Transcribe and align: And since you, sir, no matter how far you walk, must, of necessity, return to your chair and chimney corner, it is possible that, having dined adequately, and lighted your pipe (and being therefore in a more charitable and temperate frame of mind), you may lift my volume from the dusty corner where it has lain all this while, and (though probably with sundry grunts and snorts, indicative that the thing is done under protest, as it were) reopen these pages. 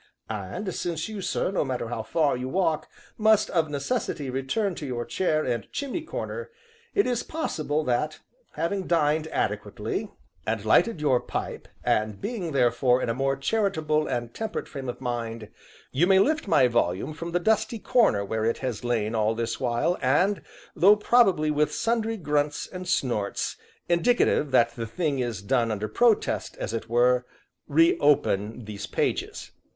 And 0.31 0.73
since 0.73 1.07
you, 1.07 1.21
sir, 1.21 1.51
no 1.51 1.63
matter 1.63 1.89
how 1.89 2.01
far 2.01 2.35
you 2.35 2.49
walk, 2.49 2.89
must, 3.19 3.51
of 3.51 3.69
necessity, 3.69 4.31
return 4.31 4.73
to 4.73 4.85
your 4.87 5.05
chair 5.05 5.45
and 5.45 5.71
chimney 5.71 6.01
corner, 6.01 6.49
it 6.95 7.05
is 7.05 7.21
possible 7.21 7.83
that, 7.83 8.19
having 8.53 8.87
dined 8.87 9.27
adequately, 9.27 10.09
and 10.47 10.65
lighted 10.65 11.01
your 11.01 11.19
pipe 11.19 11.67
(and 11.83 12.19
being 12.19 12.51
therefore 12.51 12.99
in 12.99 13.09
a 13.09 13.13
more 13.13 13.35
charitable 13.37 14.07
and 14.07 14.33
temperate 14.33 14.67
frame 14.67 14.89
of 14.89 15.01
mind), 15.01 15.49
you 15.91 16.07
may 16.07 16.17
lift 16.17 16.47
my 16.47 16.67
volume 16.67 17.13
from 17.13 17.31
the 17.31 17.39
dusty 17.39 17.77
corner 17.77 18.25
where 18.25 18.43
it 18.43 18.57
has 18.57 18.83
lain 18.83 19.13
all 19.13 19.35
this 19.35 19.59
while, 19.59 19.99
and 20.01 20.41
(though 20.75 20.95
probably 20.95 21.51
with 21.51 21.71
sundry 21.71 22.17
grunts 22.17 22.65
and 22.65 22.87
snorts, 22.87 23.55
indicative 23.87 24.49
that 24.49 24.71
the 24.75 24.87
thing 24.87 25.19
is 25.19 25.43
done 25.43 25.69
under 25.69 25.87
protest, 25.87 26.57
as 26.59 26.73
it 26.73 26.89
were) 26.89 27.23
reopen 27.67 28.65
these 28.65 28.87
pages. 28.87 29.51